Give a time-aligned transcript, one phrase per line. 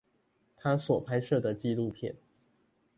[0.57, 2.15] 他所拍攝的紀錄片